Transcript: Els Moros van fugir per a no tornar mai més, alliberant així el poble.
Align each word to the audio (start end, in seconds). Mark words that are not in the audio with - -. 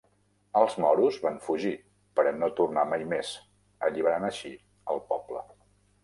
Els 0.59 0.75
Moros 0.83 1.17
van 1.25 1.35
fugir 1.47 1.73
per 2.19 2.25
a 2.29 2.31
no 2.37 2.49
tornar 2.59 2.85
mai 2.93 3.03
més, 3.11 3.33
alliberant 3.89 4.25
així 4.31 4.53
el 4.95 5.03
poble. 5.13 5.45